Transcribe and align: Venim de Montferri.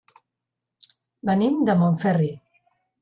Venim 1.31 1.59
de 1.71 1.79
Montferri. 1.83 2.35